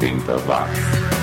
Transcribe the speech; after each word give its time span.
80 0.00 0.38
watts. 0.46 1.14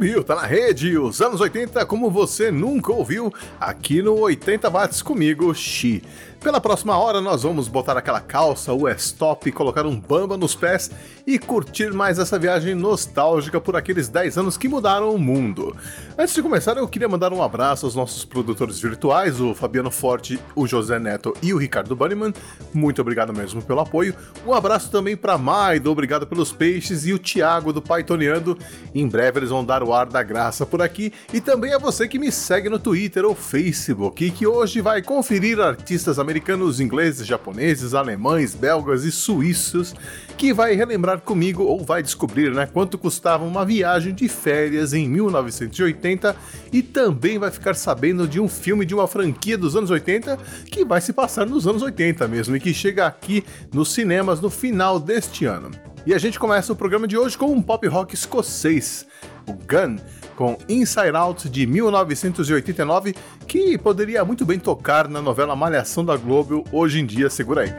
subiu, 0.00 0.24
tá 0.24 0.34
na 0.34 0.46
rede. 0.46 0.96
Os 0.96 1.20
anos 1.20 1.40
80 1.40 1.84
como 1.84 2.10
você 2.10 2.50
nunca 2.50 2.90
ouviu, 2.92 3.32
aqui 3.60 4.00
no 4.00 4.18
80 4.20 4.70
watts 4.70 5.02
comigo, 5.02 5.54
Xi. 5.54 6.02
Pela 6.40 6.58
próxima 6.58 6.96
hora, 6.96 7.20
nós 7.20 7.42
vamos 7.42 7.68
botar 7.68 7.98
aquela 7.98 8.18
calça, 8.18 8.72
o 8.72 8.88
stop, 8.88 9.52
colocar 9.52 9.84
um 9.84 10.00
bamba 10.00 10.38
nos 10.38 10.54
pés 10.54 10.90
e 11.26 11.38
curtir 11.38 11.92
mais 11.92 12.18
essa 12.18 12.38
viagem 12.38 12.74
nostálgica 12.74 13.60
por 13.60 13.76
aqueles 13.76 14.08
10 14.08 14.38
anos 14.38 14.56
que 14.56 14.66
mudaram 14.66 15.14
o 15.14 15.18
mundo. 15.18 15.76
Antes 16.18 16.34
de 16.34 16.42
começar, 16.42 16.78
eu 16.78 16.88
queria 16.88 17.10
mandar 17.10 17.30
um 17.30 17.42
abraço 17.42 17.84
aos 17.84 17.94
nossos 17.94 18.24
produtores 18.24 18.80
virtuais, 18.80 19.38
o 19.38 19.54
Fabiano 19.54 19.90
Forte, 19.90 20.40
o 20.56 20.66
José 20.66 20.98
Neto 20.98 21.36
e 21.42 21.52
o 21.52 21.58
Ricardo 21.58 21.94
Bunnyman. 21.94 22.32
Muito 22.72 23.02
obrigado 23.02 23.34
mesmo 23.34 23.60
pelo 23.60 23.80
apoio. 23.80 24.14
Um 24.46 24.54
abraço 24.54 24.90
também 24.90 25.18
para 25.18 25.36
Maido, 25.36 25.90
obrigado 25.90 26.26
pelos 26.26 26.50
peixes, 26.52 27.04
e 27.04 27.12
o 27.12 27.18
Thiago 27.18 27.70
do 27.70 27.82
Pythoniando. 27.82 28.56
Em 28.94 29.06
breve 29.06 29.40
eles 29.40 29.50
vão 29.50 29.62
dar 29.62 29.82
o 29.82 29.92
ar 29.92 30.06
da 30.06 30.22
graça 30.22 30.64
por 30.64 30.80
aqui. 30.80 31.12
E 31.34 31.40
também 31.40 31.74
a 31.74 31.78
você 31.78 32.08
que 32.08 32.18
me 32.18 32.32
segue 32.32 32.70
no 32.70 32.78
Twitter 32.78 33.26
ou 33.26 33.34
Facebook 33.34 34.24
e 34.24 34.30
que 34.30 34.46
hoje 34.46 34.80
vai 34.80 35.02
conferir 35.02 35.60
artistas 35.60 36.18
americanos 36.18 36.29
americanos, 36.30 36.80
ingleses, 36.80 37.26
japoneses, 37.26 37.92
alemães, 37.92 38.54
belgas 38.54 39.04
e 39.04 39.10
suíços, 39.10 39.94
que 40.36 40.52
vai 40.52 40.74
relembrar 40.74 41.20
comigo 41.20 41.64
ou 41.64 41.84
vai 41.84 42.02
descobrir 42.02 42.52
né, 42.52 42.66
quanto 42.66 42.96
custava 42.96 43.44
uma 43.44 43.64
viagem 43.64 44.14
de 44.14 44.28
férias 44.28 44.94
em 44.94 45.08
1980 45.08 46.36
e 46.72 46.82
também 46.82 47.38
vai 47.38 47.50
ficar 47.50 47.74
sabendo 47.74 48.28
de 48.28 48.40
um 48.40 48.48
filme 48.48 48.86
de 48.86 48.94
uma 48.94 49.08
franquia 49.08 49.58
dos 49.58 49.74
anos 49.74 49.90
80 49.90 50.38
que 50.70 50.84
vai 50.84 51.00
se 51.00 51.12
passar 51.12 51.46
nos 51.46 51.66
anos 51.66 51.82
80 51.82 52.26
mesmo 52.28 52.56
e 52.56 52.60
que 52.60 52.72
chega 52.72 53.06
aqui 53.06 53.44
nos 53.72 53.92
cinemas 53.92 54.40
no 54.40 54.48
final 54.48 55.00
deste 55.00 55.44
ano. 55.44 55.70
E 56.06 56.14
a 56.14 56.18
gente 56.18 56.38
começa 56.38 56.72
o 56.72 56.76
programa 56.76 57.06
de 57.06 57.18
hoje 57.18 57.36
com 57.36 57.52
um 57.52 57.60
pop 57.60 57.86
rock 57.86 58.14
escocês, 58.14 59.06
o 59.46 59.52
Gun 59.52 59.96
com 60.36 60.56
Inside 60.68 61.16
Out 61.16 61.48
de 61.48 61.66
1989, 61.66 63.14
que 63.46 63.76
poderia 63.76 64.24
muito 64.24 64.44
bem 64.44 64.58
tocar 64.58 65.08
na 65.08 65.20
novela 65.20 65.54
Malhação 65.54 66.04
da 66.04 66.16
Globo 66.16 66.64
hoje 66.72 67.00
em 67.00 67.06
dia, 67.06 67.28
segura 67.28 67.62
aí. 67.62 67.74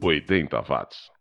80 0.00 0.62
watts. 0.62 1.16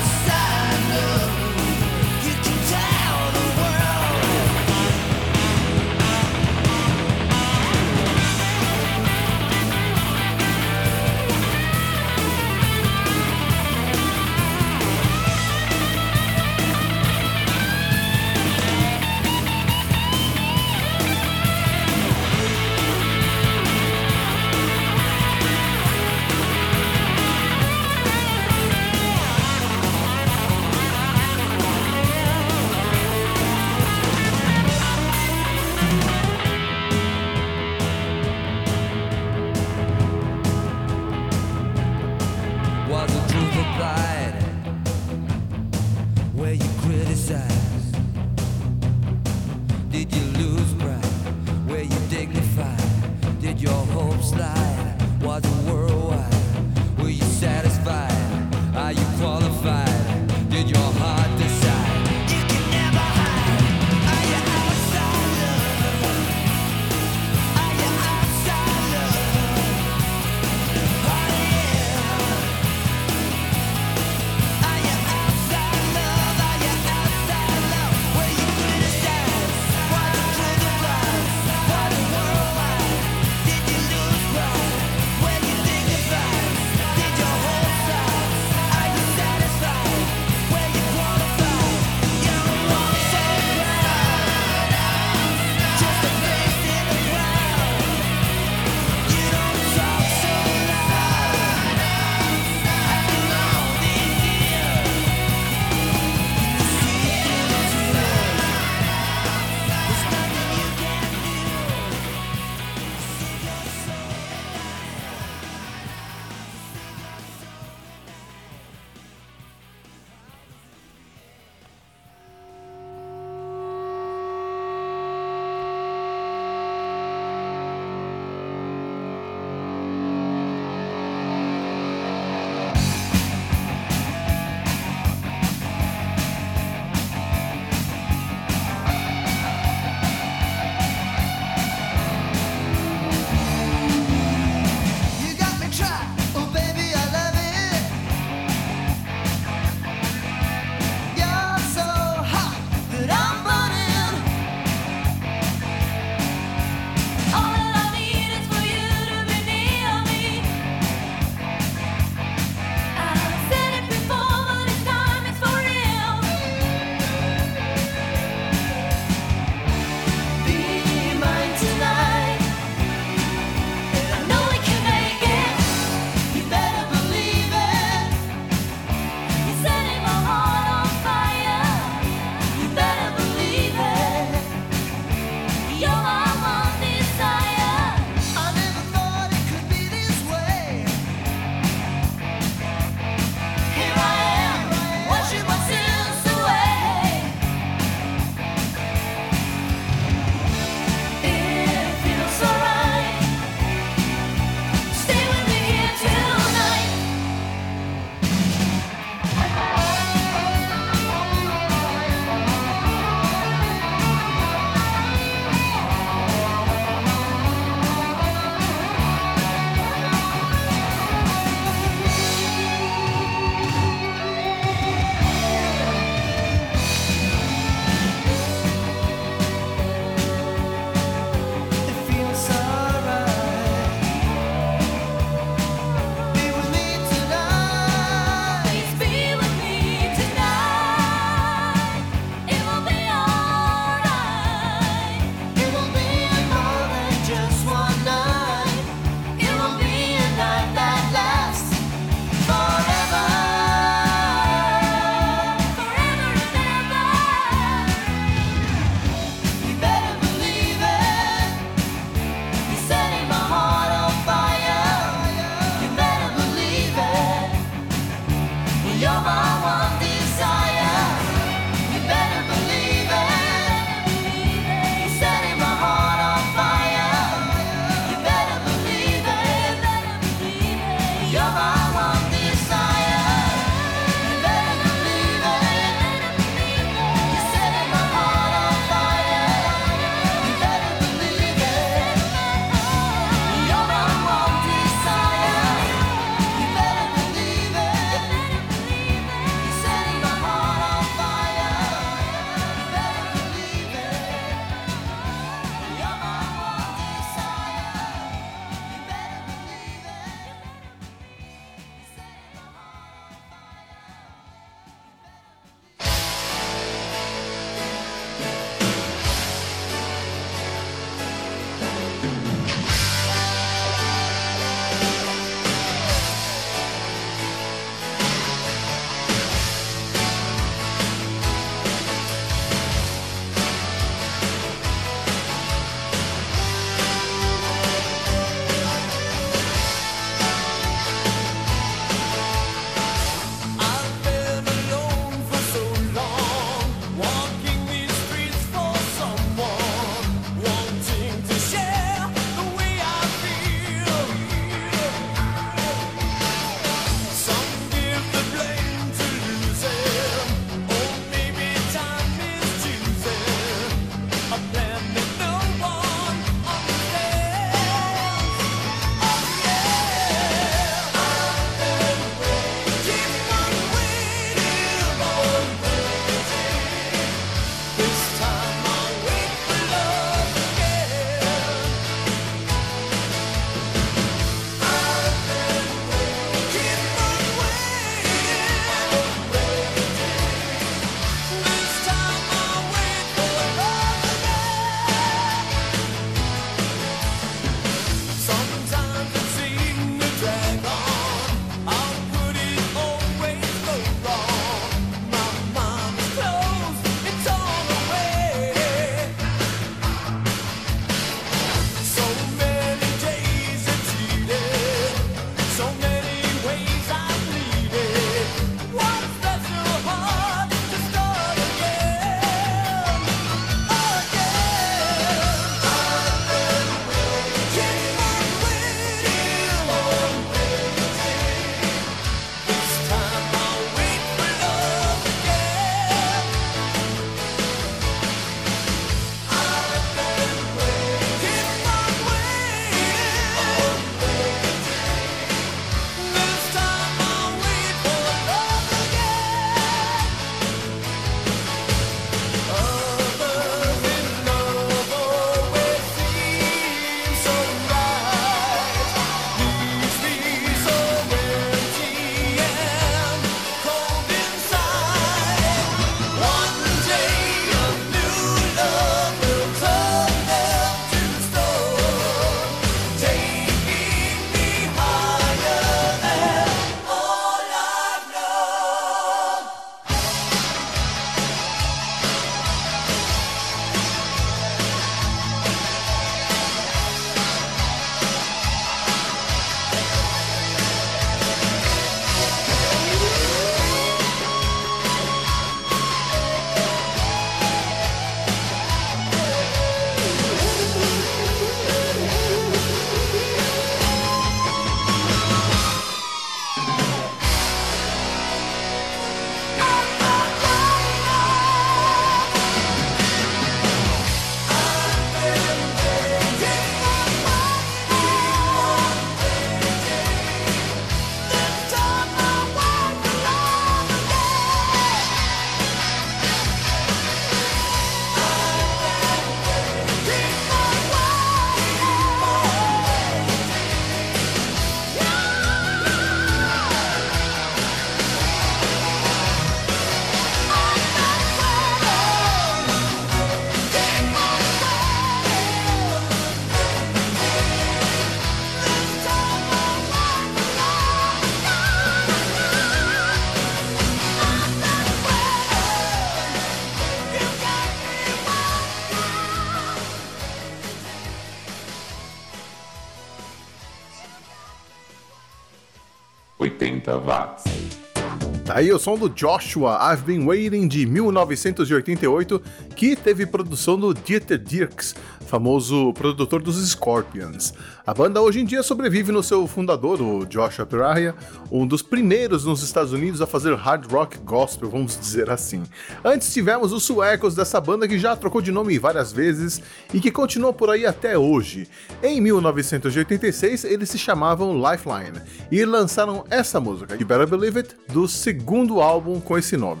Aí 568.82 568.92
o 568.92 568.98
som 568.98 569.16
do 569.16 569.28
Joshua 569.28 569.96
I've 570.12 570.24
Been 570.24 570.44
Waiting 570.44 570.88
de 570.88 571.06
1988, 571.06 572.60
que 572.96 573.14
teve 573.14 573.46
produção 573.46 573.96
do 573.96 574.12
Dieter 574.12 574.58
Dirks, 574.58 575.14
famoso 575.52 576.14
produtor 576.14 576.62
dos 576.62 576.76
Scorpions. 576.88 577.74
A 578.06 578.14
banda 578.14 578.40
hoje 578.40 578.60
em 578.60 578.64
dia 578.64 578.82
sobrevive 578.82 579.30
no 579.32 579.42
seu 579.42 579.66
fundador, 579.66 580.18
o 580.22 580.46
Joshua 580.46 580.86
Piraya, 580.86 581.34
um 581.70 581.86
dos 581.86 582.00
primeiros 582.00 582.64
nos 582.64 582.82
Estados 582.82 583.12
Unidos 583.12 583.42
a 583.42 583.46
fazer 583.46 583.74
hard 583.74 584.10
rock 584.10 584.38
gospel, 584.38 584.88
vamos 584.88 585.20
dizer 585.20 585.50
assim. 585.50 585.82
Antes 586.24 586.54
tivemos 586.54 586.90
os 586.90 587.02
suecos 587.02 587.54
dessa 587.54 587.78
banda 587.82 588.08
que 588.08 588.18
já 588.18 588.34
trocou 588.34 588.62
de 588.62 588.72
nome 588.72 588.98
várias 588.98 589.30
vezes 589.30 589.82
e 590.14 590.20
que 590.20 590.30
continua 590.30 590.72
por 590.72 590.88
aí 590.88 591.04
até 591.04 591.36
hoje. 591.36 591.86
Em 592.22 592.40
1986 592.40 593.84
eles 593.84 594.08
se 594.08 594.16
chamavam 594.16 594.74
Lifeline 594.74 595.38
e 595.70 595.84
lançaram 595.84 596.46
essa 596.48 596.80
música, 596.80 597.14
You 597.14 597.26
Better 597.26 597.46
Believe 597.46 597.80
It, 597.80 597.94
do 598.08 598.26
segundo 598.26 599.02
álbum 599.02 599.38
com 599.38 599.58
esse 599.58 599.76
nome. 599.76 600.00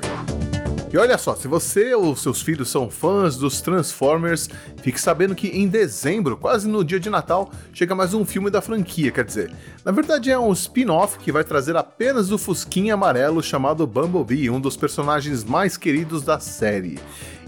E 0.92 0.98
olha 0.98 1.16
só, 1.16 1.34
se 1.34 1.48
você 1.48 1.94
ou 1.94 2.14
seus 2.14 2.42
filhos 2.42 2.68
são 2.68 2.90
fãs 2.90 3.38
dos 3.38 3.62
Transformers, 3.62 4.50
fique 4.82 5.00
sabendo 5.00 5.34
que 5.34 5.48
em 5.48 5.66
dezembro, 5.66 6.36
quase 6.36 6.68
no 6.68 6.84
dia 6.84 7.00
de 7.00 7.08
Natal, 7.08 7.50
chega 7.72 7.94
mais 7.94 8.12
um 8.12 8.26
filme 8.26 8.50
da 8.50 8.60
franquia, 8.60 9.10
quer 9.10 9.24
dizer, 9.24 9.50
na 9.86 9.90
verdade 9.90 10.30
é 10.30 10.38
um 10.38 10.52
spin-off 10.52 11.18
que 11.18 11.32
vai 11.32 11.44
trazer 11.44 11.74
apenas 11.78 12.30
o 12.30 12.36
Fusquinha 12.36 12.92
amarelo 12.92 13.42
chamado 13.42 13.86
Bumblebee, 13.86 14.50
um 14.50 14.60
dos 14.60 14.76
personagens 14.76 15.42
mais 15.44 15.78
queridos 15.78 16.24
da 16.24 16.38
série. 16.38 16.98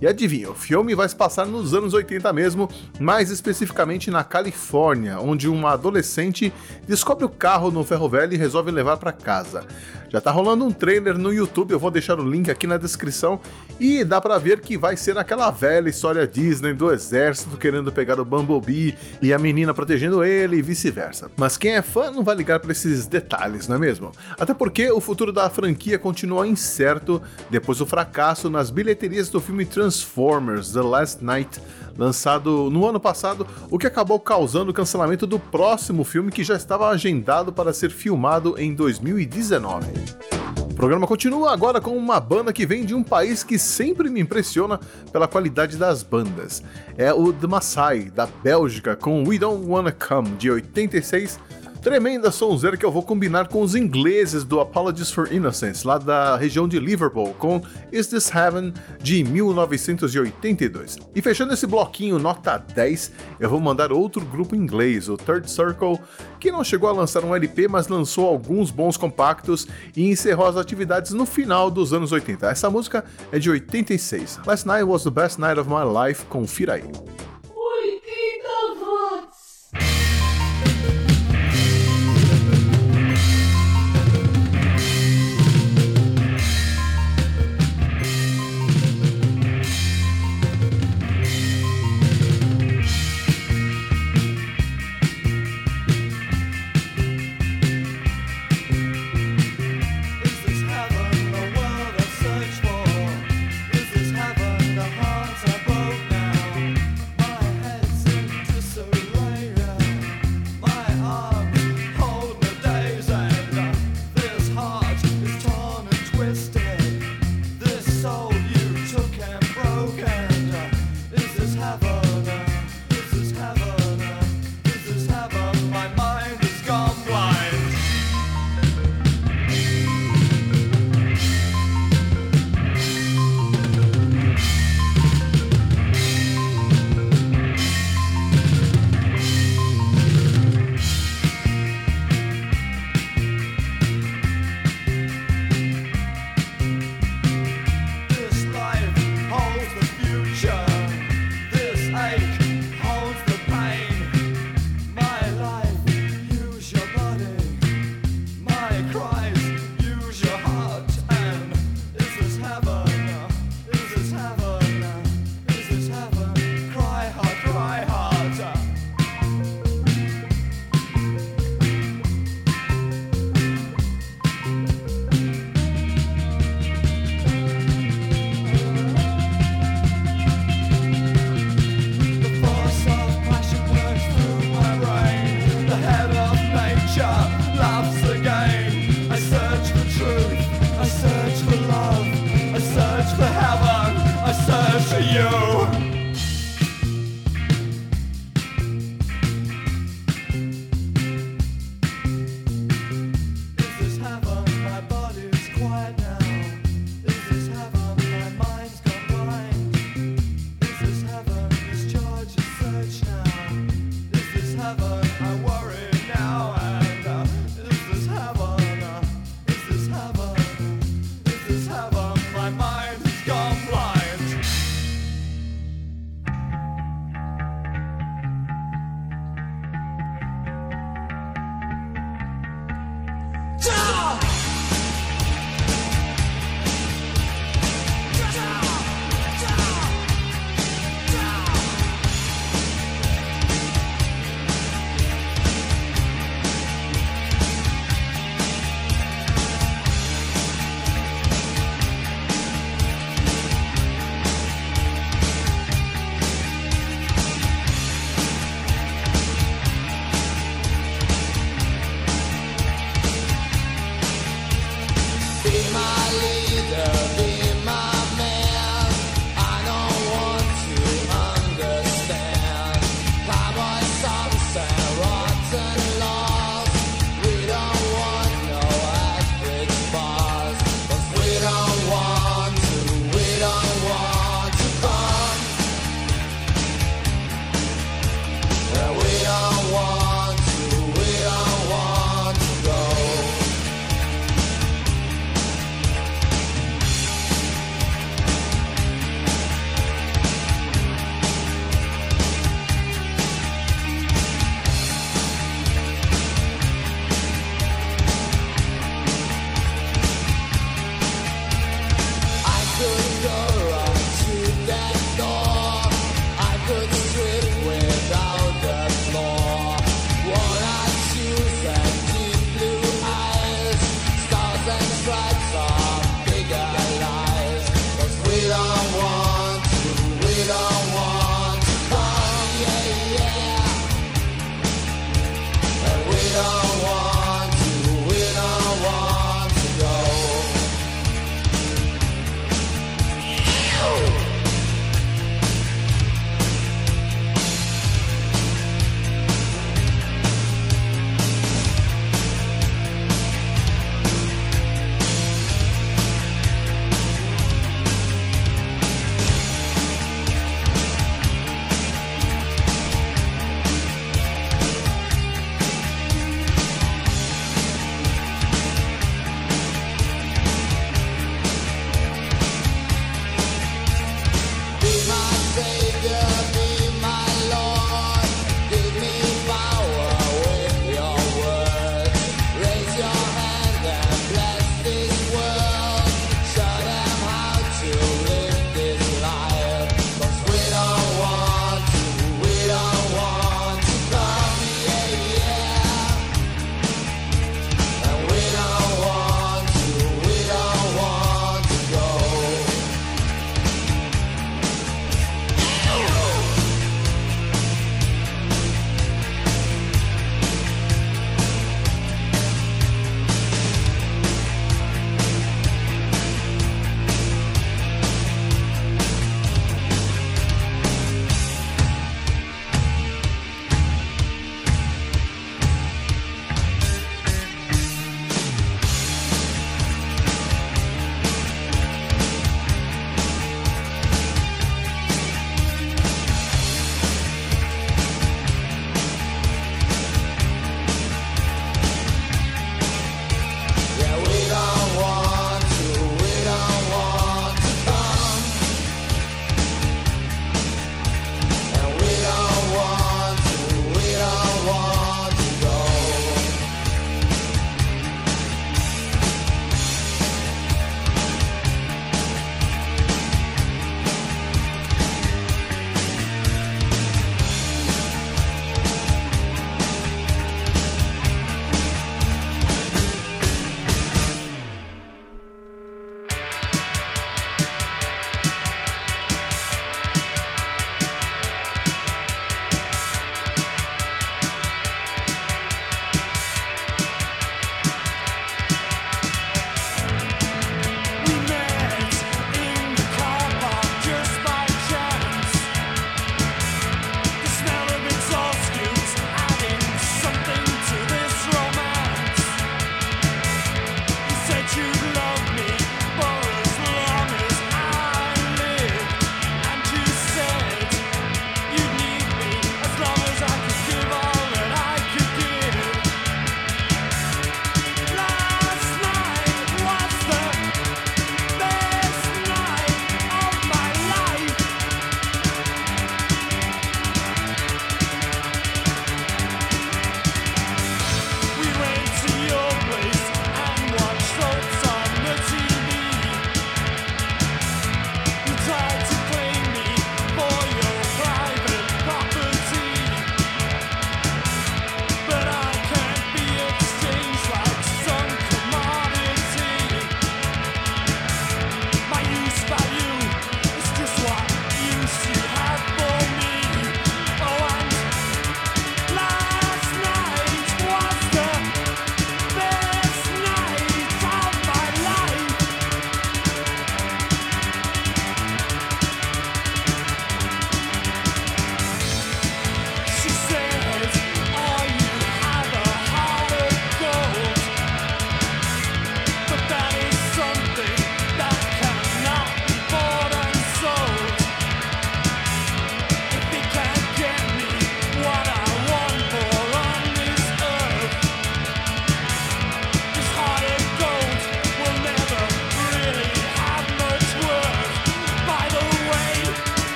E 0.00 0.06
adivinha, 0.06 0.50
o 0.50 0.54
filme 0.54 0.94
vai 0.94 1.06
se 1.06 1.14
passar 1.14 1.46
nos 1.46 1.74
anos 1.74 1.92
80 1.92 2.32
mesmo, 2.32 2.70
mais 2.98 3.30
especificamente 3.30 4.10
na 4.10 4.24
Califórnia, 4.24 5.20
onde 5.20 5.46
uma 5.46 5.72
adolescente 5.72 6.50
descobre 6.88 7.26
o 7.26 7.28
carro 7.28 7.70
no 7.70 7.84
ferro 7.84 8.08
velho 8.08 8.32
e 8.32 8.38
resolve 8.38 8.70
levar 8.70 8.96
para 8.96 9.12
casa. 9.12 9.66
Já 10.08 10.18
tá 10.18 10.30
rolando 10.30 10.64
um 10.64 10.72
trailer 10.72 11.18
no 11.18 11.32
YouTube, 11.32 11.72
eu 11.72 11.78
vou 11.78 11.90
deixar 11.90 12.18
o 12.18 12.28
link 12.28 12.50
aqui 12.50 12.66
na 12.66 12.78
descrição 12.78 13.40
e 13.80 14.04
dá 14.04 14.20
para 14.20 14.36
ver 14.36 14.60
que 14.60 14.76
vai 14.76 14.94
ser 14.94 15.16
aquela 15.16 15.50
velha 15.50 15.88
história 15.88 16.26
Disney 16.26 16.74
do 16.74 16.92
exército 16.92 17.56
querendo 17.56 17.90
pegar 17.90 18.20
o 18.20 18.24
Bumblebee 18.24 18.94
e 19.22 19.32
a 19.32 19.38
menina 19.38 19.72
protegendo 19.72 20.22
ele 20.22 20.58
e 20.58 20.62
vice-versa. 20.62 21.30
Mas 21.36 21.56
quem 21.56 21.72
é 21.72 21.82
fã 21.82 22.10
não 22.10 22.22
vai 22.22 22.36
ligar 22.36 22.60
para 22.60 22.72
esses 22.72 23.06
detalhes, 23.06 23.66
não 23.66 23.76
é 23.76 23.78
mesmo? 23.78 24.12
Até 24.38 24.52
porque 24.52 24.90
o 24.90 25.00
futuro 25.00 25.32
da 25.32 25.48
franquia 25.48 25.98
continua 25.98 26.46
incerto 26.46 27.22
depois 27.48 27.78
do 27.78 27.86
fracasso 27.86 28.50
nas 28.50 28.70
bilheterias 28.70 29.30
do 29.30 29.40
filme 29.40 29.64
Transformers: 29.64 30.72
The 30.72 30.82
Last 30.82 31.24
Night, 31.24 31.60
lançado 31.96 32.70
no 32.70 32.86
ano 32.86 33.00
passado, 33.00 33.46
o 33.70 33.78
que 33.78 33.86
acabou 33.86 34.20
causando 34.20 34.70
o 34.70 34.74
cancelamento 34.74 35.26
do 35.26 35.38
próximo 35.38 36.04
filme 36.04 36.30
que 36.30 36.44
já 36.44 36.54
estava 36.54 36.90
agendado 36.90 37.50
para 37.50 37.72
ser 37.72 37.90
filmado 37.90 38.56
em 38.58 38.74
2019. 38.74 40.59
Programa 40.80 41.06
continua 41.06 41.52
agora 41.52 41.78
com 41.78 41.94
uma 41.94 42.18
banda 42.18 42.54
que 42.54 42.64
vem 42.64 42.86
de 42.86 42.94
um 42.94 43.02
país 43.02 43.44
que 43.44 43.58
sempre 43.58 44.08
me 44.08 44.18
impressiona 44.18 44.80
pela 45.12 45.28
qualidade 45.28 45.76
das 45.76 46.02
bandas. 46.02 46.62
É 46.96 47.12
o 47.12 47.34
The 47.34 47.46
Maasai, 47.46 48.04
da 48.04 48.24
Bélgica, 48.24 48.96
com 48.96 49.22
We 49.28 49.38
Don't 49.38 49.66
Wanna 49.66 49.92
Come, 49.92 50.30
de 50.36 50.50
86. 50.50 51.38
Tremenda 51.80 52.30
sonzeira 52.30 52.76
que 52.76 52.84
eu 52.84 52.92
vou 52.92 53.02
combinar 53.02 53.48
com 53.48 53.62
os 53.62 53.74
ingleses 53.74 54.44
do 54.44 54.60
Apologies 54.60 55.10
for 55.10 55.32
Innocence, 55.32 55.86
lá 55.86 55.96
da 55.96 56.36
região 56.36 56.68
de 56.68 56.78
Liverpool, 56.78 57.32
com 57.38 57.62
Is 57.90 58.06
This 58.06 58.30
Heaven, 58.30 58.74
de 59.00 59.24
1982. 59.24 60.98
E 61.14 61.22
fechando 61.22 61.54
esse 61.54 61.66
bloquinho 61.66 62.18
nota 62.18 62.58
10, 62.58 63.12
eu 63.40 63.48
vou 63.48 63.58
mandar 63.58 63.92
outro 63.92 64.22
grupo 64.26 64.54
inglês, 64.54 65.08
o 65.08 65.16
Third 65.16 65.50
Circle, 65.50 65.98
que 66.38 66.52
não 66.52 66.62
chegou 66.62 66.90
a 66.90 66.92
lançar 66.92 67.24
um 67.24 67.34
LP, 67.34 67.66
mas 67.66 67.88
lançou 67.88 68.28
alguns 68.28 68.70
bons 68.70 68.98
compactos 68.98 69.66
e 69.96 70.10
encerrou 70.10 70.46
as 70.46 70.58
atividades 70.58 71.12
no 71.12 71.24
final 71.24 71.70
dos 71.70 71.94
anos 71.94 72.12
80. 72.12 72.46
Essa 72.46 72.68
música 72.68 73.06
é 73.32 73.38
de 73.38 73.48
86. 73.48 74.40
Last 74.44 74.66
Night 74.66 74.84
Was 74.84 75.04
the 75.04 75.10
Best 75.10 75.40
Night 75.40 75.58
of 75.58 75.70
My 75.70 76.08
Life, 76.08 76.26
confira 76.26 76.74
aí. 76.74 76.84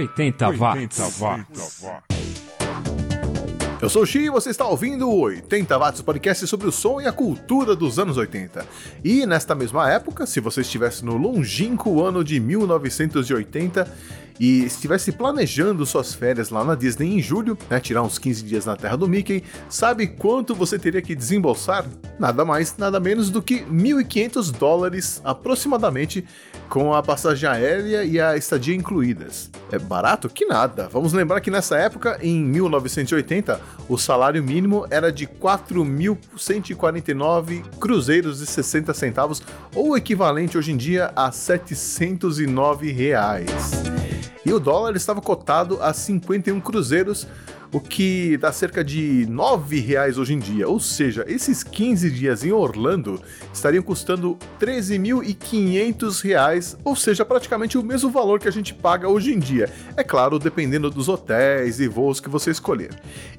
80 0.00 0.50
watts. 0.52 0.98
Eu 3.82 3.88
sou 3.90 4.02
o 4.02 4.06
Xi 4.06 4.20
e 4.20 4.30
você 4.30 4.48
está 4.48 4.66
ouvindo 4.66 5.08
o 5.08 5.20
80 5.20 5.78
Watts 5.78 6.00
Podcast 6.02 6.46
sobre 6.46 6.66
o 6.66 6.72
som 6.72 7.00
e 7.02 7.06
a 7.06 7.12
cultura 7.12 7.76
dos 7.76 7.98
anos 7.98 8.16
80. 8.16 8.66
E 9.04 9.26
nesta 9.26 9.54
mesma 9.54 9.90
época, 9.90 10.26
se 10.26 10.40
você 10.40 10.62
estivesse 10.62 11.04
no 11.04 11.18
longínquo 11.18 12.02
ano 12.02 12.24
de 12.24 12.40
1980 12.40 13.90
e 14.40 14.64
estivesse 14.64 15.12
planejando 15.12 15.84
suas 15.84 16.14
férias 16.14 16.48
lá 16.48 16.64
na 16.64 16.74
Disney 16.74 17.18
em 17.18 17.20
julho, 17.20 17.58
né, 17.68 17.78
tirar 17.78 18.02
uns 18.02 18.18
15 18.18 18.42
dias 18.42 18.64
na 18.64 18.74
terra 18.74 18.96
do 18.96 19.06
Mickey, 19.06 19.44
sabe 19.68 20.06
quanto 20.06 20.54
você 20.54 20.78
teria 20.78 21.02
que 21.02 21.14
desembolsar? 21.14 21.84
Nada 22.18 22.42
mais, 22.42 22.74
nada 22.78 22.98
menos 22.98 23.28
do 23.28 23.42
que 23.42 23.60
1.500 23.64 24.50
dólares 24.52 25.20
aproximadamente 25.22 26.24
com 26.70 26.94
a 26.94 27.02
passagem 27.02 27.46
aérea 27.48 28.02
e 28.02 28.18
a 28.18 28.34
estadia 28.36 28.74
incluídas. 28.74 29.50
É 29.70 29.78
barato? 29.78 30.30
Que 30.30 30.46
nada. 30.46 30.88
Vamos 30.88 31.12
lembrar 31.12 31.40
que 31.40 31.50
nessa 31.50 31.76
época, 31.76 32.18
em 32.22 32.42
1980, 32.42 33.60
o 33.88 33.98
salário 33.98 34.42
mínimo 34.42 34.86
era 34.88 35.12
de 35.12 35.26
4.149 35.26 37.62
cruzeiros 37.78 38.40
e 38.40 38.46
60 38.46 38.94
centavos, 38.94 39.42
ou 39.74 39.94
equivalente 39.96 40.56
hoje 40.56 40.72
em 40.72 40.78
dia 40.78 41.12
a 41.14 41.30
709 41.30 42.90
reais. 42.90 43.99
E 44.44 44.52
o 44.52 44.60
dólar 44.60 44.96
estava 44.96 45.20
cotado 45.20 45.82
a 45.82 45.92
51 45.92 46.60
cruzeiros, 46.60 47.26
o 47.72 47.80
que 47.80 48.36
dá 48.38 48.50
cerca 48.52 48.82
de 48.82 49.26
9 49.28 49.78
reais 49.80 50.18
hoje 50.18 50.34
em 50.34 50.38
dia. 50.38 50.68
Ou 50.68 50.80
seja, 50.80 51.24
esses 51.28 51.62
15 51.62 52.10
dias 52.10 52.44
em 52.44 52.52
Orlando 52.52 53.20
estariam 53.52 53.82
custando 53.82 54.36
13.500 54.58 56.22
reais, 56.22 56.76
ou 56.84 56.96
seja, 56.96 57.24
praticamente 57.24 57.78
o 57.78 57.82
mesmo 57.82 58.10
valor 58.10 58.40
que 58.40 58.48
a 58.48 58.52
gente 58.52 58.74
paga 58.74 59.08
hoje 59.08 59.32
em 59.32 59.38
dia. 59.38 59.70
É 59.96 60.02
claro, 60.02 60.38
dependendo 60.38 60.90
dos 60.90 61.08
hotéis 61.08 61.80
e 61.80 61.86
voos 61.86 62.20
que 62.20 62.28
você 62.28 62.50
escolher. 62.50 62.90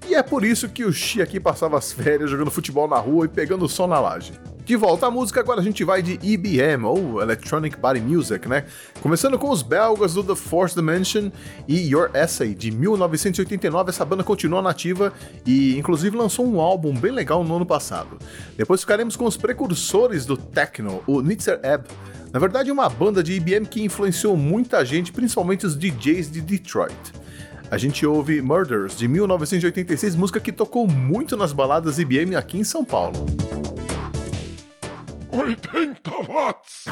E 0.08 0.16
é 0.16 0.24
por 0.24 0.46
isso 0.46 0.70
que 0.70 0.86
o 0.86 0.94
Xi 0.94 1.22
aqui 1.22 1.40
passava 1.40 1.78
as 1.78 1.92
férias 1.92 2.30
jogando 2.30 2.52
futebol 2.52 2.88
na 2.88 2.98
rua 2.98 3.26
e 3.26 3.30
pegando 3.30 3.68
sol 3.68 3.88
na 3.88 4.00
laje. 4.00 4.34
De 4.66 4.76
volta 4.76 5.08
à 5.08 5.12
música, 5.12 5.40
agora 5.40 5.60
a 5.60 5.64
gente 5.64 5.84
vai 5.84 6.04
de 6.04 6.20
EBM, 6.22 6.86
ou 6.86 7.22
Electronic 7.22 7.76
Body 7.78 8.00
Music, 8.00 8.48
né? 8.48 8.66
Começando 9.02 9.38
com 9.40 9.50
os 9.50 9.64
belgas 9.64 10.14
do 10.14 10.24
The 10.24 10.36
Fourth 10.36 10.76
Dimension 10.76 11.32
e 11.68 11.90
Your 11.90 12.12
Essay, 12.14 12.54
de 12.54 12.70
1989. 12.70 13.90
Essa 13.90 14.06
banda 14.06 14.24
continua 14.24 14.62
nativa 14.62 15.12
e, 15.46 15.78
inclusive, 15.78 16.16
lançou 16.16 16.46
um 16.46 16.62
álbum 16.62 16.94
bem 16.94 17.12
legal 17.12 17.44
no 17.44 17.56
ano 17.56 17.66
passado. 17.66 18.18
Depois 18.56 18.82
ficaremos 18.82 19.16
com 19.16 19.26
os 19.26 19.36
precursores 19.36 20.26
do 20.26 20.38
techno, 20.38 21.02
o 21.08 21.22
Nitzer 21.22 21.60
Ebb. 21.64 21.86
Na 22.32 22.40
verdade, 22.40 22.72
uma 22.72 22.88
banda 22.88 23.24
de 23.24 23.34
EBM 23.34 23.66
que 23.66 23.84
influenciou 23.84 24.38
muita 24.38 24.86
gente, 24.86 25.12
principalmente 25.12 25.66
os 25.66 25.76
DJs 25.76 26.32
de 26.32 26.40
Detroit. 26.40 26.96
A 27.70 27.78
gente 27.78 28.06
ouve 28.06 28.42
Murders, 28.42 28.98
de 28.98 29.08
1986, 29.08 30.16
música 30.16 30.40
que 30.40 30.52
tocou 30.52 30.88
muito 30.88 31.36
nas 31.36 31.52
baladas 31.52 31.98
IBM 31.98 32.36
aqui 32.36 32.60
em 32.60 32.64
São 32.64 32.86
Paulo. 32.86 33.26
80 35.34 36.28
watts. 36.28 36.88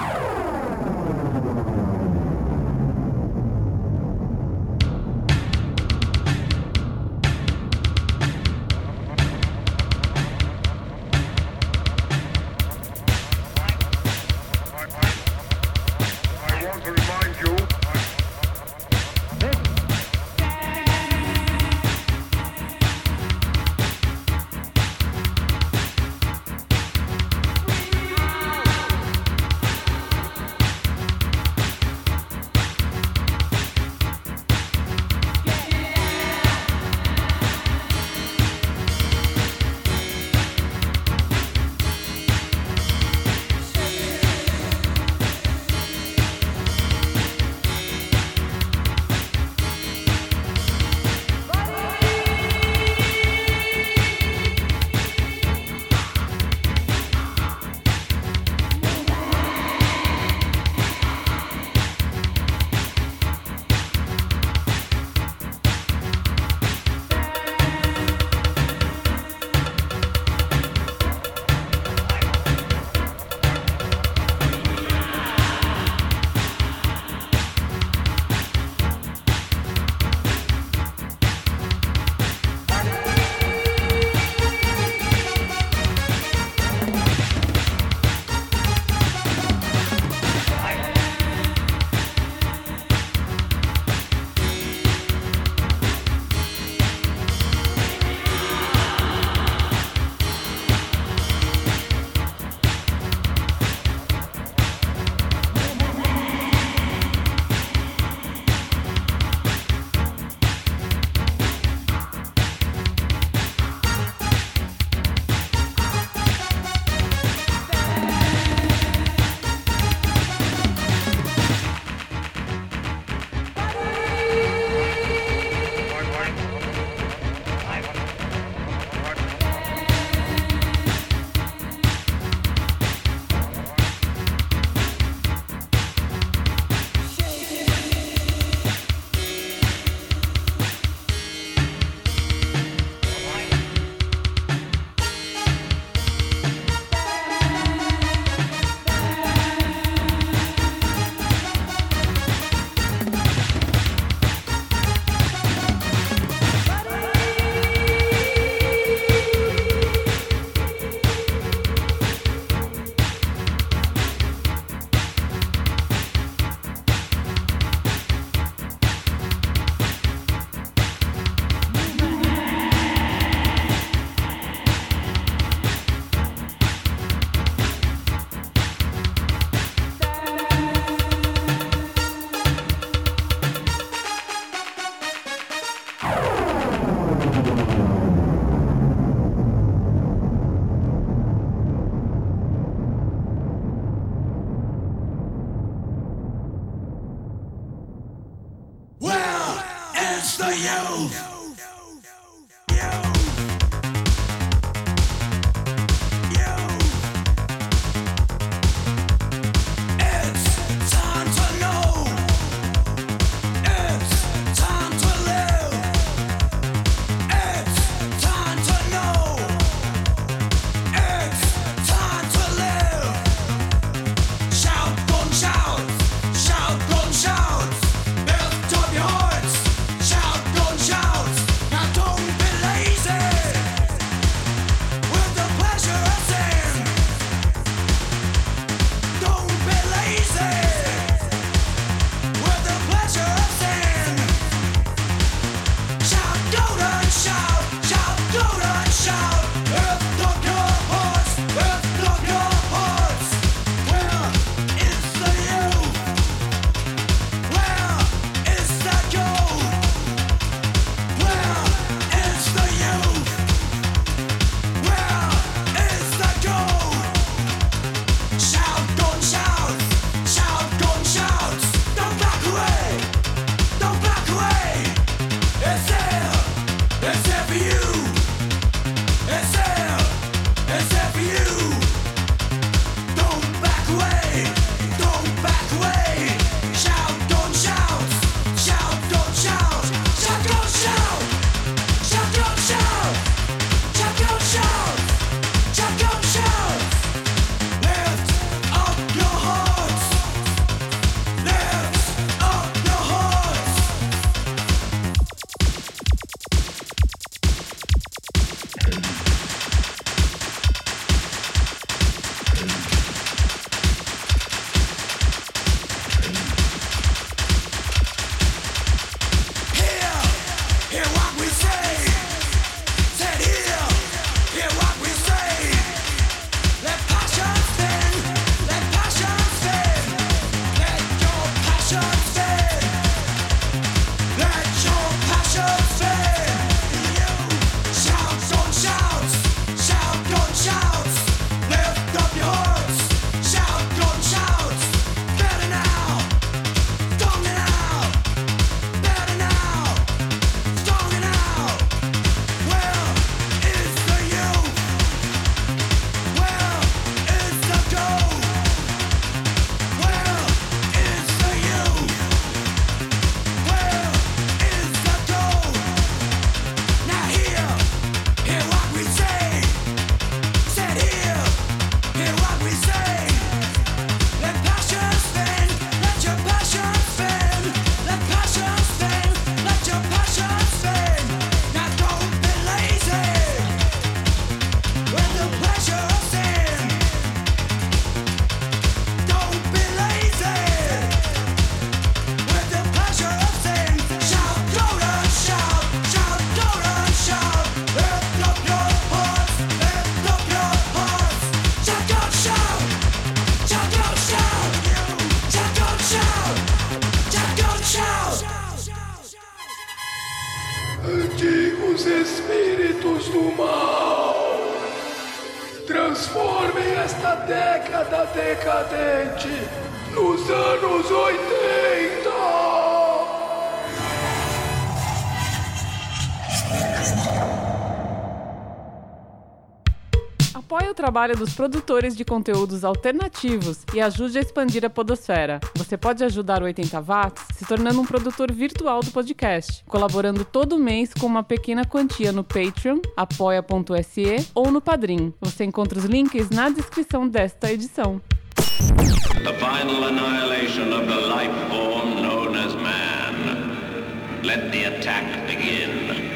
trabalho 431.09 431.35
dos 431.35 431.55
produtores 431.55 432.15
de 432.15 432.23
conteúdos 432.23 432.83
alternativos 432.83 433.79
e 433.95 433.99
ajude 433.99 434.37
a 434.37 434.41
expandir 434.41 434.85
a 434.85 434.91
podosfera. 434.91 435.59
Você 435.73 435.97
pode 435.97 436.23
ajudar 436.23 436.61
o 436.61 436.65
80 436.65 437.01
Watts 437.01 437.45
se 437.55 437.65
tornando 437.65 437.99
um 437.99 438.05
produtor 438.05 438.51
virtual 438.51 438.99
do 438.99 439.09
podcast, 439.09 439.83
colaborando 439.87 440.45
todo 440.45 440.77
mês 440.77 441.11
com 441.11 441.25
uma 441.25 441.41
pequena 441.41 441.83
quantia 441.83 442.31
no 442.31 442.43
Patreon, 442.43 442.99
apoia.se 443.17 444.47
ou 444.53 444.69
no 444.69 444.79
Padrim. 444.79 445.33
Você 445.41 445.63
encontra 445.63 445.97
os 445.97 446.05
links 446.05 446.51
na 446.51 446.69
descrição 446.69 447.27
desta 447.27 447.71
edição. 447.71 448.21
The 448.67 449.53
final 449.57 450.03
annihilation 450.03 450.93
of 450.93 451.07
the 451.07 451.21
life 451.25 451.55
form 451.69 452.21
known 452.21 452.55
as 452.55 452.75
man. 452.75 454.43
Let 454.43 454.71
the 454.71 454.85
attack 454.85 455.25
begin. 455.47 456.28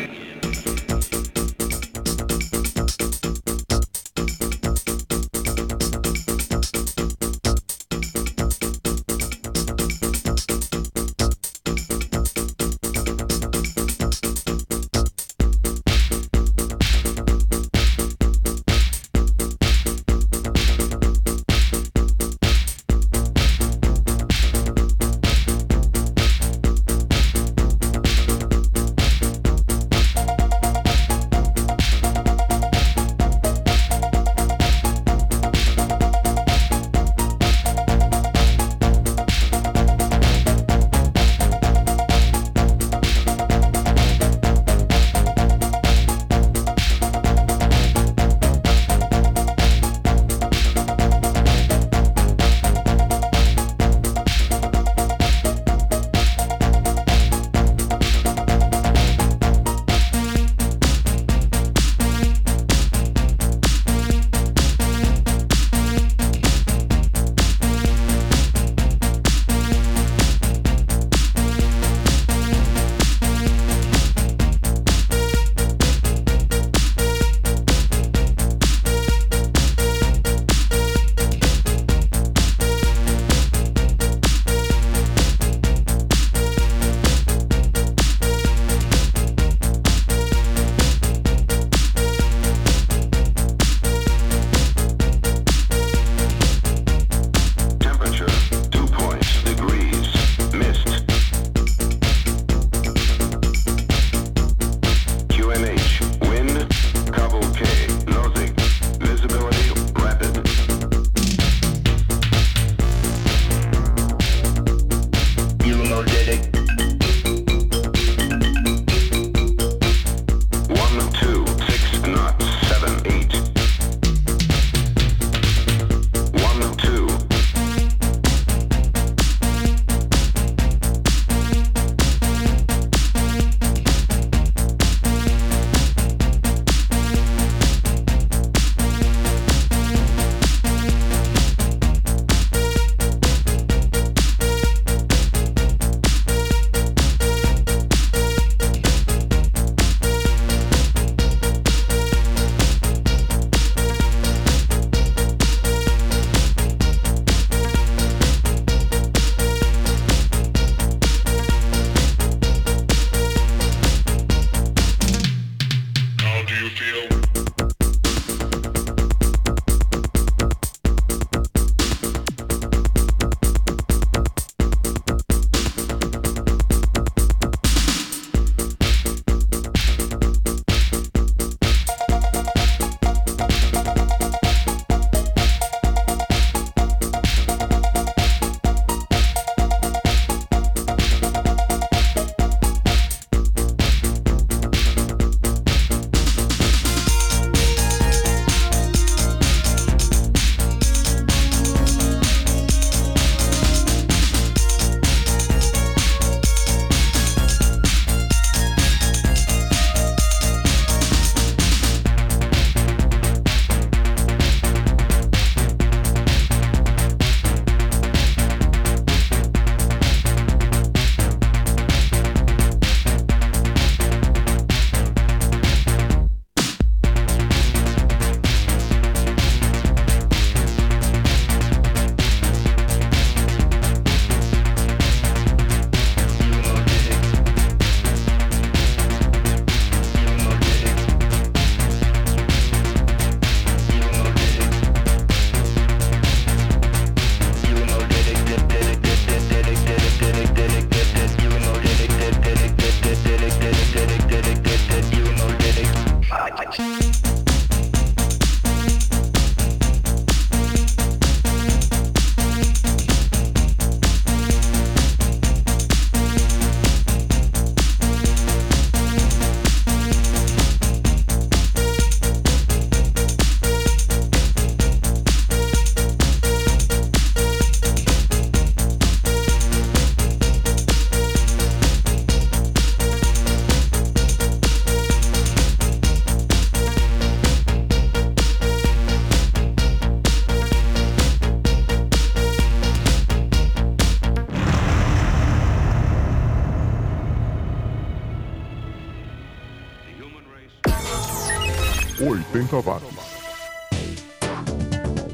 80 302.54 302.82
watts. 302.82 303.34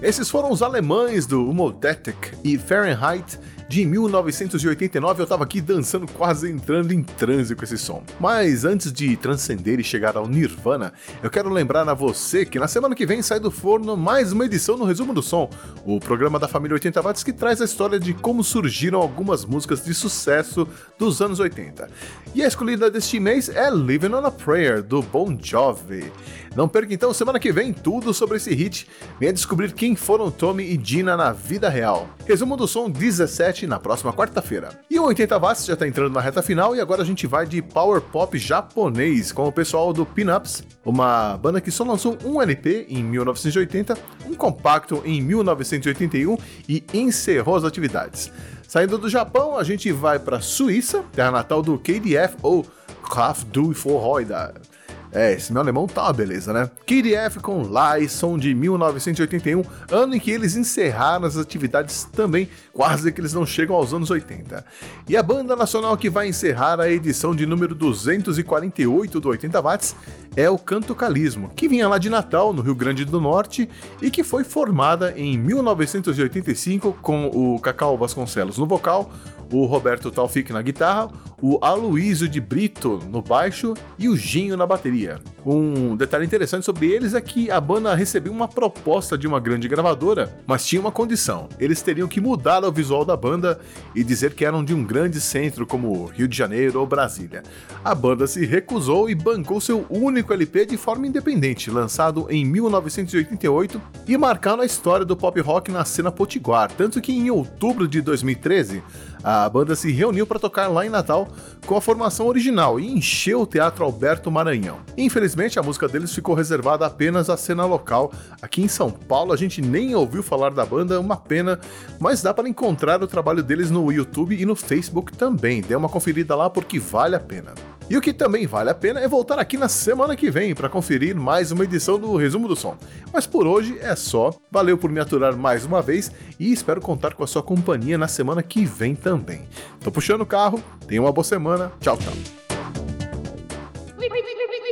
Esses 0.01 0.29
foram 0.29 0.49
os 0.49 0.61
alemães 0.61 1.27
do 1.27 1.49
Umodetic 1.49 2.15
e 2.41 2.57
Fahrenheit 2.57 3.37
de 3.67 3.85
1989. 3.85 5.21
Eu 5.21 5.27
tava 5.27 5.43
aqui 5.43 5.59
dançando, 5.59 6.09
quase 6.13 6.49
entrando 6.49 6.93
em 6.93 7.03
transe 7.03 7.53
com 7.53 7.63
esse 7.65 7.77
som. 7.77 8.01
Mas 8.17 8.63
antes 8.63 8.93
de 8.93 9.17
transcender 9.17 9.77
e 9.77 9.83
chegar 9.83 10.15
ao 10.15 10.25
Nirvana, 10.25 10.93
eu 11.21 11.29
quero 11.29 11.49
lembrar 11.49 11.87
a 11.89 11.93
você 11.93 12.45
que 12.45 12.57
na 12.57 12.69
semana 12.69 12.95
que 12.95 13.05
vem 13.05 13.21
sai 13.21 13.41
do 13.41 13.51
forno 13.51 13.97
mais 13.97 14.31
uma 14.31 14.45
edição 14.45 14.77
no 14.77 14.85
Resumo 14.85 15.13
do 15.13 15.21
Som, 15.21 15.49
o 15.85 15.99
programa 15.99 16.39
da 16.39 16.47
família 16.47 16.75
80 16.75 17.01
Watts 17.01 17.23
que 17.23 17.33
traz 17.33 17.61
a 17.61 17.65
história 17.65 17.99
de 17.99 18.13
como 18.13 18.41
surgiram 18.41 19.01
algumas 19.01 19.43
músicas 19.43 19.83
de 19.83 19.93
sucesso 19.93 20.65
dos 20.97 21.21
anos 21.21 21.41
80. 21.41 21.89
E 22.33 22.41
a 22.41 22.47
escolhida 22.47 22.89
deste 22.89 23.19
mês 23.19 23.49
é 23.49 23.69
Living 23.69 24.13
on 24.13 24.25
a 24.25 24.31
Prayer, 24.31 24.81
do 24.81 25.01
Bon 25.01 25.37
Jovi. 25.41 26.09
Não 26.55 26.67
perca 26.67 26.93
então 26.93 27.13
semana 27.13 27.39
que 27.39 27.51
vem 27.51 27.71
tudo 27.71 28.13
sobre 28.13 28.37
esse 28.37 28.53
hit. 28.53 28.87
Venha 29.19 29.33
descobrir 29.33 29.73
quem 29.73 29.95
foram 29.95 30.31
Tommy 30.31 30.63
e 30.63 30.79
Gina 30.81 31.15
na 31.15 31.31
vida 31.31 31.69
real. 31.69 32.09
Resumo 32.25 32.57
do 32.57 32.67
som 32.67 32.89
17 32.89 33.67
na 33.67 33.79
próxima 33.79 34.13
quarta-feira. 34.13 34.69
E 34.89 34.99
o 34.99 35.03
80 35.03 35.37
Watts 35.37 35.65
já 35.65 35.75
tá 35.75 35.87
entrando 35.87 36.13
na 36.13 36.21
reta 36.21 36.41
final 36.41 36.75
e 36.75 36.81
agora 36.81 37.01
a 37.01 37.05
gente 37.05 37.27
vai 37.27 37.45
de 37.45 37.61
power 37.61 38.01
pop 38.01 38.37
japonês 38.37 39.31
com 39.31 39.47
o 39.47 39.51
pessoal 39.51 39.93
do 39.93 40.05
Pinups, 40.05 40.63
uma 40.83 41.37
banda 41.37 41.61
que 41.61 41.71
só 41.71 41.83
lançou 41.83 42.17
um 42.23 42.41
LP 42.41 42.87
em 42.89 43.03
1980, 43.03 43.97
um 44.25 44.33
compacto 44.33 45.01
em 45.05 45.21
1981 45.21 46.37
e 46.67 46.83
encerrou 46.93 47.55
as 47.55 47.63
atividades. 47.63 48.31
Saindo 48.67 48.97
do 48.97 49.09
Japão, 49.09 49.57
a 49.57 49.63
gente 49.63 49.91
vai 49.91 50.19
para 50.19 50.41
Suíça, 50.41 51.03
terra 51.11 51.31
natal 51.31 51.61
do 51.61 51.77
KDF 51.79 52.37
ou 52.43 52.65
Kraft 53.01 53.47
du 53.47 53.71
Vorreude. 53.71 54.68
É, 55.11 55.33
esse 55.33 55.51
meu 55.51 55.61
alemão 55.61 55.87
tá 55.87 56.03
uma 56.03 56.13
beleza, 56.13 56.53
né? 56.53 56.69
KDF 56.85 57.39
com 57.39 57.63
Lyson 57.63 58.37
de 58.37 58.53
1981, 58.53 59.63
ano 59.91 60.15
em 60.15 60.19
que 60.19 60.29
eles 60.29 60.55
encerraram 60.55 61.25
as 61.25 61.35
atividades 61.35 62.03
também, 62.03 62.47
quase 62.71 63.11
que 63.11 63.19
eles 63.19 63.33
não 63.33 63.45
chegam 63.45 63.75
aos 63.75 63.91
anos 63.91 64.11
80. 64.11 64.63
E 65.07 65.17
a 65.17 65.23
banda 65.23 65.55
nacional 65.55 65.97
que 65.97 66.09
vai 66.09 66.27
encerrar 66.27 66.79
a 66.79 66.89
edição 66.89 67.35
de 67.35 67.45
número 67.47 67.73
248 67.73 69.19
do 69.19 69.29
80 69.29 69.61
Watts 69.61 69.95
é 70.35 70.47
o 70.47 70.59
Canto 70.59 70.93
Calismo, 70.93 71.49
que 71.55 71.67
vinha 71.67 71.87
lá 71.87 71.97
de 71.97 72.09
Natal, 72.09 72.53
no 72.53 72.61
Rio 72.61 72.75
Grande 72.75 73.03
do 73.03 73.19
Norte, 73.19 73.67
e 74.01 74.11
que 74.11 74.23
foi 74.23 74.43
formada 74.43 75.13
em 75.17 75.37
1985 75.37 76.97
com 77.01 77.27
o 77.27 77.59
Cacau 77.59 77.97
Vasconcelos 77.97 78.59
no 78.59 78.67
vocal, 78.67 79.11
o 79.51 79.65
Roberto 79.65 80.11
Taufik 80.11 80.51
na 80.51 80.61
guitarra, 80.61 81.09
o 81.41 81.59
Aloysio 81.61 82.27
de 82.27 82.39
Brito 82.39 82.99
no 83.09 83.21
baixo 83.21 83.73
e 83.97 84.07
o 84.07 84.15
Ginho 84.15 84.55
na 84.55 84.65
bateria. 84.65 85.19
Um 85.45 85.95
detalhe 85.95 86.25
interessante 86.25 86.65
sobre 86.65 86.87
eles 86.87 87.13
é 87.13 87.21
que 87.21 87.49
a 87.49 87.61
banda 87.61 87.95
recebeu 87.95 88.31
uma 88.31 88.47
proposta 88.47 89.17
de 89.17 89.25
uma 89.25 89.39
grande 89.39 89.67
gravadora, 89.67 90.37
mas 90.45 90.65
tinha 90.65 90.81
uma 90.81 90.91
condição: 90.91 91.47
eles 91.59 91.81
teriam 91.81 92.07
que 92.07 92.19
mudar 92.19 92.63
o 92.63 92.71
visual 92.71 93.05
da 93.05 93.15
banda 93.15 93.59
e 93.95 94.03
dizer 94.03 94.33
que 94.33 94.43
eram 94.43 94.63
de 94.63 94.73
um 94.73 94.83
grande 94.83 95.21
centro 95.21 95.65
como 95.65 96.05
Rio 96.05 96.27
de 96.27 96.37
Janeiro 96.37 96.79
ou 96.79 96.85
Brasília. 96.85 97.43
A 97.83 97.95
banda 97.95 98.27
se 98.27 98.45
recusou 98.45 99.09
e 99.09 99.15
bancou 99.15 99.61
seu 99.61 99.85
único 99.89 100.33
LP 100.33 100.65
de 100.65 100.77
forma 100.77 101.07
independente, 101.07 101.71
lançado 101.71 102.27
em 102.29 102.43
1988 102.45 103.81
e 104.07 104.17
marcando 104.17 104.61
a 104.61 104.65
história 104.65 105.05
do 105.05 105.15
pop 105.15 105.39
rock 105.39 105.71
na 105.71 105.85
cena 105.85 106.11
potiguar, 106.11 106.71
tanto 106.71 106.99
que 106.99 107.13
em 107.13 107.29
outubro 107.31 107.87
de 107.87 108.01
2013 108.01 108.83
a 109.23 109.49
banda 109.49 109.75
se 109.75 109.91
reuniu 109.91 110.25
para 110.25 110.39
tocar 110.39 110.67
lá 110.67 110.85
em 110.85 110.89
Natal 110.89 111.27
com 111.65 111.75
a 111.75 111.81
formação 111.81 112.27
original 112.27 112.79
e 112.79 112.89
encheu 112.89 113.41
o 113.41 113.47
Teatro 113.47 113.83
Alberto 113.83 114.31
Maranhão. 114.31 114.79
Infelizmente, 114.97 115.28
a 115.57 115.63
música 115.63 115.87
deles 115.87 116.13
ficou 116.13 116.35
reservada 116.35 116.85
apenas 116.85 117.29
à 117.29 117.37
cena 117.37 117.65
local. 117.65 118.11
Aqui 118.41 118.61
em 118.61 118.67
São 118.67 118.89
Paulo, 118.89 119.33
a 119.33 119.37
gente 119.37 119.61
nem 119.61 119.95
ouviu 119.95 120.23
falar 120.23 120.51
da 120.51 120.65
banda, 120.65 120.99
uma 120.99 121.17
pena, 121.17 121.59
mas 121.99 122.21
dá 122.21 122.33
para 122.33 122.47
encontrar 122.47 123.01
o 123.03 123.07
trabalho 123.07 123.43
deles 123.43 123.69
no 123.69 123.91
YouTube 123.91 124.39
e 124.39 124.45
no 124.45 124.55
Facebook 124.55 125.15
também. 125.15 125.61
Dê 125.61 125.75
uma 125.75 125.89
conferida 125.89 126.35
lá 126.35 126.49
porque 126.49 126.79
vale 126.79 127.15
a 127.15 127.19
pena. 127.19 127.53
E 127.89 127.97
o 127.97 128.01
que 128.01 128.13
também 128.13 128.45
vale 128.45 128.69
a 128.69 128.75
pena 128.75 128.99
é 128.99 129.07
voltar 129.07 129.39
aqui 129.39 129.57
na 129.57 129.67
semana 129.67 130.15
que 130.15 130.29
vem 130.29 130.53
para 130.53 130.69
conferir 130.69 131.15
mais 131.15 131.51
uma 131.51 131.63
edição 131.63 131.97
do 131.97 132.15
Resumo 132.15 132.47
do 132.47 132.55
Som. 132.55 132.77
Mas 133.11 133.25
por 133.25 133.47
hoje 133.47 133.79
é 133.81 133.95
só. 133.95 134.31
Valeu 134.51 134.77
por 134.77 134.91
me 134.91 134.99
aturar 134.99 135.35
mais 135.35 135.65
uma 135.65 135.81
vez 135.81 136.11
e 136.39 136.51
espero 136.51 136.79
contar 136.81 137.15
com 137.15 137.23
a 137.23 137.27
sua 137.27 137.41
companhia 137.41 137.97
na 137.97 138.07
semana 138.07 138.43
que 138.43 138.63
vem 138.63 138.93
também. 138.93 139.41
Tô 139.83 139.91
puxando 139.91 140.21
o 140.21 140.25
carro, 140.25 140.63
tenha 140.87 141.01
uma 141.01 141.11
boa 141.11 141.25
semana. 141.25 141.71
Tchau, 141.79 141.97
tchau. 141.97 142.48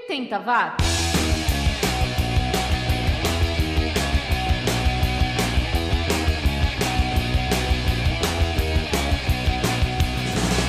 80 0.10 0.40
watts. 0.46 0.84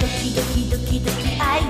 Doki 0.01 0.35
doki 0.35 0.63
doki 0.71 0.99
doki, 1.05 1.31
ai, 1.41 1.63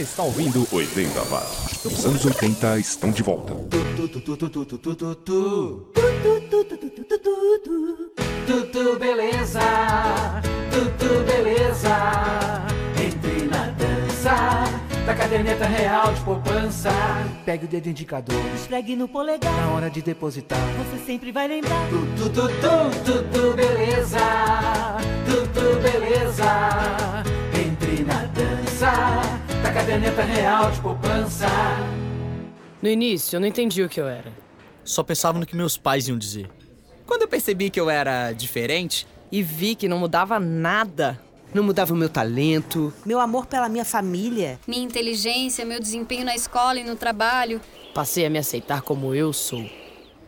Você 0.00 0.04
está 0.04 0.22
ouvindo 0.22 0.66
80 0.72 1.20
Watts. 1.24 1.84
Os 1.84 2.06
anos 2.06 2.24
80 2.24 2.78
estão 2.78 3.10
de 3.10 3.22
volta. 3.22 3.52
Tudo 8.46 8.98
beleza, 8.98 9.60
tudo 10.70 11.24
beleza. 11.26 11.96
Entre 12.96 13.46
na 13.46 13.66
dança 13.72 14.64
da 15.04 15.14
caderneta 15.14 15.66
real 15.66 16.14
de 16.14 16.20
poupança. 16.22 16.90
Pegue 17.44 17.66
o 17.66 17.68
dedo 17.68 17.90
indicador 17.90 18.42
Esfregue 18.54 18.96
no 18.96 19.06
polegar, 19.06 19.54
na 19.54 19.68
hora 19.72 19.90
de 19.90 20.00
depositar. 20.00 20.58
você 20.78 21.04
sempre 21.04 21.30
vai 21.30 21.46
lembrar. 21.46 21.90
Tudo, 21.90 22.30
tudo, 22.30 23.04
tudo 23.04 23.54
beleza, 23.54 24.18
tudo 25.26 25.82
beleza. 25.82 27.22
Entre 27.52 28.02
na 28.02 28.24
dança 28.24 28.60
da 28.80 29.39
caderneta 29.80 30.22
real 30.22 30.70
de 30.70 30.78
poupança. 30.82 31.46
No 32.82 32.88
início, 32.88 33.36
eu 33.36 33.40
não 33.40 33.48
entendi 33.48 33.82
o 33.82 33.88
que 33.88 33.98
eu 33.98 34.06
era. 34.06 34.30
Só 34.84 35.02
pensava 35.02 35.38
no 35.38 35.46
que 35.46 35.56
meus 35.56 35.78
pais 35.78 36.06
iam 36.06 36.18
dizer. 36.18 36.50
Quando 37.06 37.22
eu 37.22 37.28
percebi 37.28 37.70
que 37.70 37.80
eu 37.80 37.88
era 37.88 38.32
diferente, 38.32 39.06
E 39.32 39.42
vi 39.44 39.76
que 39.76 39.88
não 39.88 40.00
mudava 40.00 40.40
nada. 40.40 41.18
Não 41.54 41.62
mudava 41.62 41.94
o 41.94 41.96
meu 41.96 42.08
talento. 42.08 42.92
Meu 43.06 43.20
amor 43.20 43.46
pela 43.46 43.68
minha 43.68 43.84
família. 43.84 44.58
Minha 44.66 44.82
inteligência, 44.82 45.64
meu 45.64 45.78
desempenho 45.78 46.24
na 46.24 46.34
escola 46.34 46.80
e 46.80 46.84
no 46.84 46.96
trabalho. 46.96 47.60
Passei 47.94 48.26
a 48.26 48.30
me 48.30 48.38
aceitar 48.40 48.82
como 48.82 49.14
eu 49.14 49.32
sou. 49.32 49.64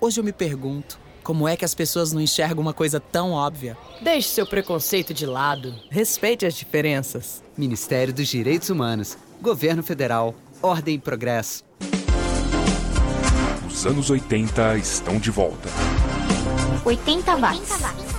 hoje 0.01 0.21
eu 0.21 0.25
me 0.25 0.33
pergunto 0.33 1.01
como 1.25 1.49
é 1.49 1.57
que 1.57 1.65
as 1.65 1.75
pessoas 1.75 2.13
não 2.13 2.21
enxergam 2.21 2.63
uma 2.63 2.73
coisa 2.73 3.01
tão 3.01 3.33
óbvia. 3.33 3.77
Deixe 4.01 4.29
seu 4.29 4.47
preconceito 4.47 5.13
de 5.13 5.27
lado. 5.27 5.75
Respeite 5.91 6.47
as 6.47 6.55
diferenças. 6.55 7.43
Ministério 7.59 8.15
dos 8.15 8.29
Direitos 8.29 8.71
Humanos. 8.71 9.19
Governo 9.43 9.83
Federal. 9.83 10.35
Ordem 10.63 10.95
e 10.95 10.99
Progresso. 10.99 11.65
Os 13.67 13.85
anos 13.85 14.09
80 14.09 14.79
estão 14.79 15.19
de 15.19 15.31
volta. 15.33 15.69
80 16.85 17.37
watts. 17.37 17.69
Basta 17.69 18.12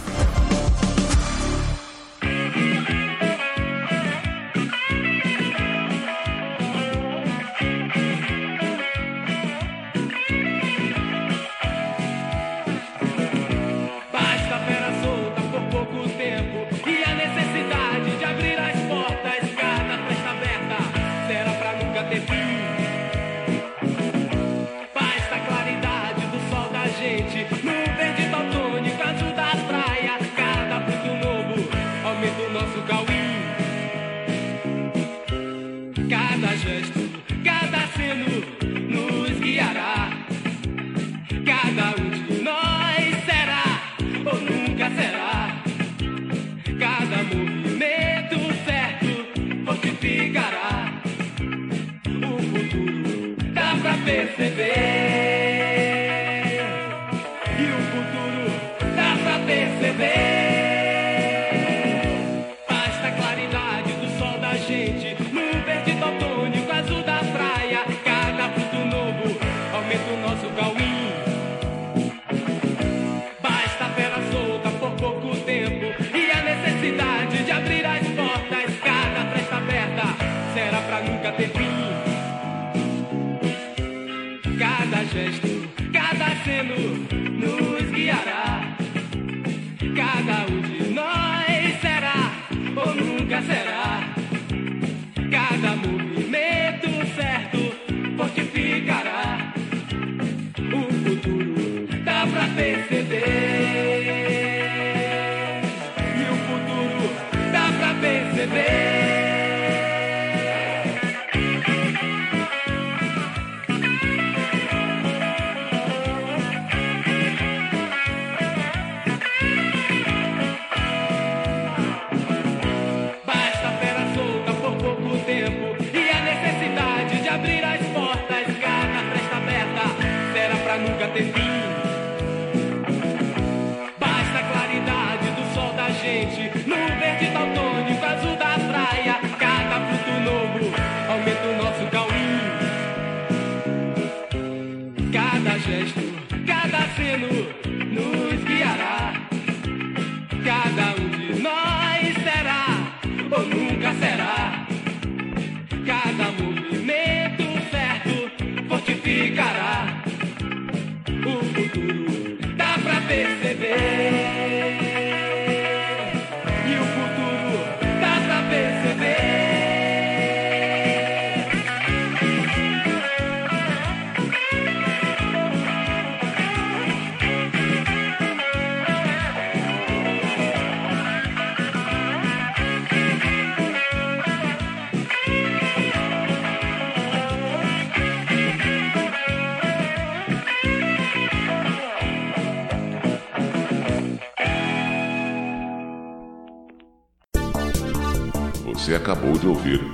living. 108.46 108.72